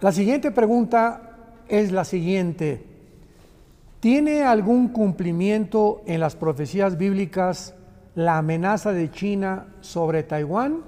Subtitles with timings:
[0.00, 1.22] La siguiente pregunta
[1.66, 2.84] es la siguiente.
[3.98, 7.74] ¿Tiene algún cumplimiento en las profecías bíblicas
[8.14, 10.82] la amenaza de China sobre Taiwán?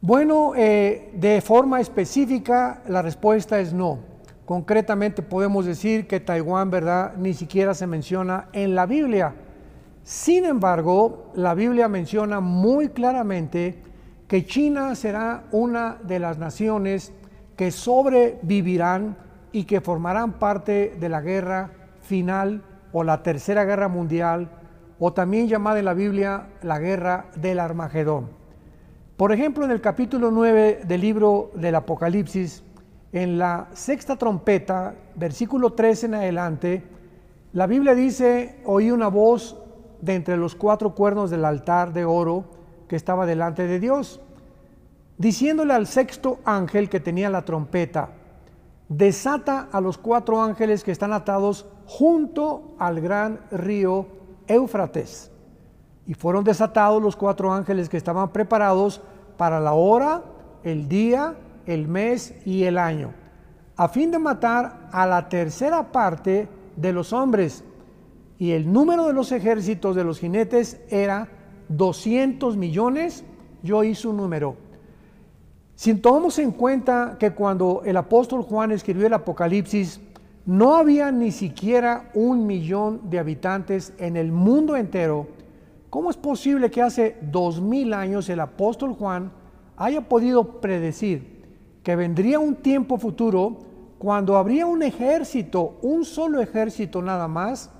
[0.00, 4.00] Bueno, eh, de forma específica la respuesta es no.
[4.44, 9.34] Concretamente podemos decir que Taiwán, ¿verdad?, ni siquiera se menciona en la Biblia.
[10.02, 13.78] Sin embargo, la Biblia menciona muy claramente
[14.26, 17.12] que China será una de las naciones
[17.60, 19.18] que sobrevivirán
[19.52, 24.48] y que formarán parte de la guerra final o la tercera guerra mundial
[24.98, 28.30] o también llamada en la Biblia la guerra del Armagedón.
[29.18, 32.62] Por ejemplo, en el capítulo 9 del libro del Apocalipsis,
[33.12, 36.82] en la sexta trompeta, versículo 13 en adelante,
[37.52, 39.62] la Biblia dice, oí una voz
[40.00, 42.46] de entre los cuatro cuernos del altar de oro
[42.88, 44.22] que estaba delante de Dios,
[45.20, 48.08] diciéndole al sexto ángel que tenía la trompeta,
[48.88, 54.06] desata a los cuatro ángeles que están atados junto al gran río
[54.46, 55.30] Éufrates.
[56.06, 59.02] Y fueron desatados los cuatro ángeles que estaban preparados
[59.36, 60.24] para la hora,
[60.64, 61.34] el día,
[61.66, 63.12] el mes y el año,
[63.76, 67.62] a fin de matar a la tercera parte de los hombres.
[68.38, 71.28] Y el número de los ejércitos de los jinetes era
[71.68, 73.22] 200 millones.
[73.62, 74.69] Yo hice un número
[75.80, 79.98] si tomamos en cuenta que cuando el apóstol Juan escribió el Apocalipsis,
[80.44, 85.28] no había ni siquiera un millón de habitantes en el mundo entero,
[85.88, 89.32] ¿cómo es posible que hace dos mil años el apóstol Juan
[89.78, 91.46] haya podido predecir
[91.82, 93.60] que vendría un tiempo futuro
[93.98, 97.70] cuando habría un ejército, un solo ejército nada más,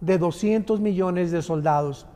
[0.00, 2.06] de 200 millones de soldados?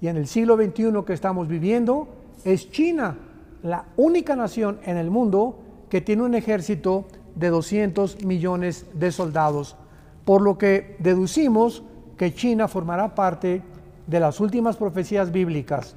[0.00, 2.06] Y en el siglo XXI que estamos viviendo
[2.44, 3.18] es China
[3.62, 5.58] la única nación en el mundo
[5.88, 9.76] que tiene un ejército de 200 millones de soldados,
[10.24, 11.82] por lo que deducimos
[12.16, 13.62] que China formará parte
[14.06, 15.96] de las últimas profecías bíblicas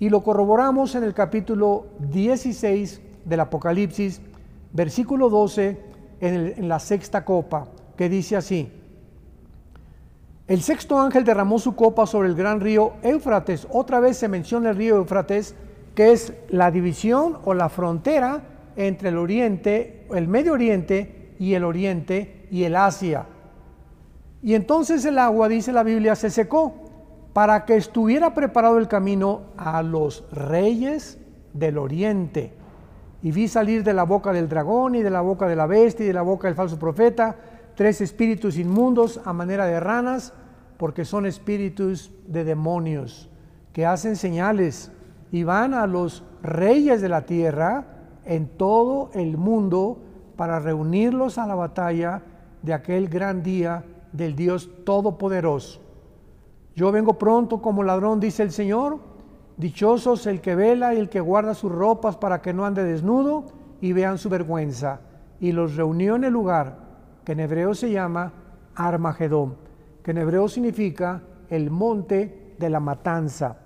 [0.00, 4.20] y lo corroboramos en el capítulo 16 del Apocalipsis,
[4.72, 5.78] versículo 12,
[6.20, 8.68] en, en la sexta copa, que dice así,
[10.48, 13.66] el sexto ángel derramó su copa sobre el gran río Éufrates.
[13.70, 15.54] Otra vez se menciona el río Éufrates
[15.94, 18.42] que es la división o la frontera
[18.76, 23.26] entre el Oriente, el Medio Oriente y el Oriente y el Asia.
[24.42, 26.74] Y entonces el agua, dice la Biblia, se secó
[27.32, 31.18] para que estuviera preparado el camino a los reyes
[31.52, 32.52] del Oriente.
[33.22, 36.04] Y vi salir de la boca del dragón y de la boca de la bestia
[36.04, 37.36] y de la boca del falso profeta
[37.74, 40.32] tres espíritus inmundos a manera de ranas,
[40.76, 43.28] porque son espíritus de demonios
[43.72, 44.90] que hacen señales
[45.32, 47.86] y van a los reyes de la tierra
[48.24, 49.98] en todo el mundo
[50.36, 52.22] para reunirlos a la batalla
[52.62, 55.80] de aquel gran día del Dios Todopoderoso.
[56.76, 58.98] Yo vengo pronto como ladrón, dice el Señor.
[59.56, 63.44] Dichosos el que vela y el que guarda sus ropas para que no ande desnudo
[63.80, 65.00] y vean su vergüenza.
[65.40, 66.76] Y los reunió en el lugar
[67.24, 68.32] que en hebreo se llama
[68.74, 69.56] Armagedón,
[70.02, 73.61] que en hebreo significa el monte de la matanza.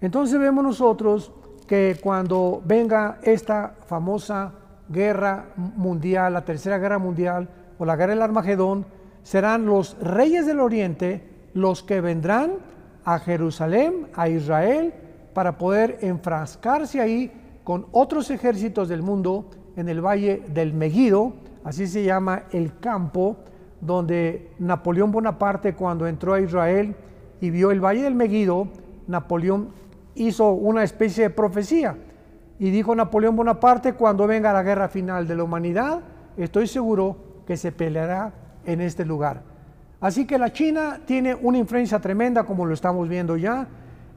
[0.00, 1.32] Entonces vemos nosotros
[1.66, 4.52] que cuando venga esta famosa
[4.88, 8.86] guerra mundial, la tercera guerra mundial o la guerra del Armagedón,
[9.22, 12.52] serán los reyes del oriente los que vendrán
[13.04, 14.92] a Jerusalén, a Israel,
[15.34, 17.32] para poder enfrascarse ahí
[17.64, 19.46] con otros ejércitos del mundo
[19.76, 21.34] en el valle del Megido,
[21.64, 23.36] así se llama el campo,
[23.80, 26.94] donde Napoleón Bonaparte cuando entró a Israel
[27.40, 28.68] y vio el valle del Megido,
[29.06, 29.68] Napoleón
[30.14, 31.96] hizo una especie de profecía
[32.58, 36.00] y dijo Napoleón Bonaparte, cuando venga la guerra final de la humanidad,
[36.36, 37.16] estoy seguro
[37.46, 38.32] que se peleará
[38.66, 39.42] en este lugar.
[40.00, 43.66] Así que la China tiene una influencia tremenda como lo estamos viendo ya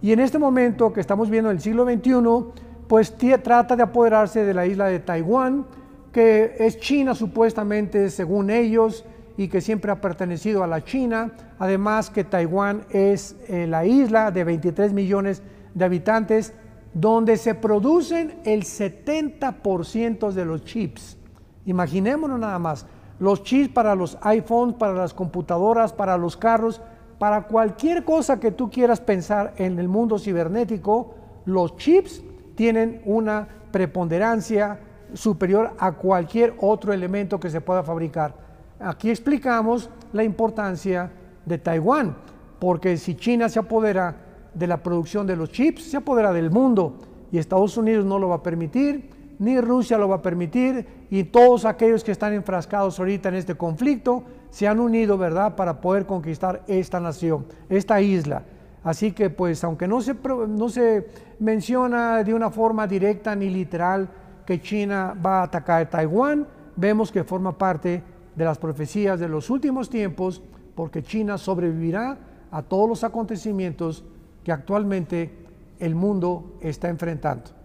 [0.03, 4.43] y en este momento que estamos viendo en el siglo XXI, pues trata de apoderarse
[4.43, 5.65] de la isla de Taiwán,
[6.11, 9.05] que es China supuestamente según ellos
[9.37, 11.31] y que siempre ha pertenecido a la China.
[11.57, 16.53] Además que Taiwán es eh, la isla de 23 millones de habitantes
[16.93, 21.17] donde se producen el 70% de los chips.
[21.65, 22.85] Imaginémonos nada más,
[23.19, 26.81] los chips para los iPhones, para las computadoras, para los carros,
[27.17, 31.15] para cualquier cosa que tú quieras pensar en el mundo cibernético,
[31.45, 32.21] los chips
[32.55, 34.79] tienen una preponderancia
[35.13, 38.35] superior a cualquier otro elemento que se pueda fabricar.
[38.79, 41.11] Aquí explicamos la importancia
[41.45, 42.15] de Taiwán,
[42.59, 44.15] porque si China se apodera
[44.53, 46.97] de la producción de los chips, se apodera del mundo
[47.31, 49.09] y Estados Unidos no lo va a permitir,
[49.39, 53.55] ni Rusia lo va a permitir y todos aquellos que están enfrascados ahorita en este
[53.55, 58.43] conflicto se han unido, ¿verdad?, para poder conquistar esta nación, esta isla.
[58.83, 60.15] Así que pues aunque no se,
[60.47, 61.07] no se
[61.39, 64.09] menciona de una forma directa ni literal
[64.45, 68.03] que China va a atacar Taiwán, vemos que forma parte
[68.35, 70.41] de las profecías de los últimos tiempos
[70.75, 72.17] porque China sobrevivirá
[72.51, 74.03] a todos los acontecimientos
[74.43, 75.31] que actualmente
[75.79, 77.62] el mundo está enfrentando.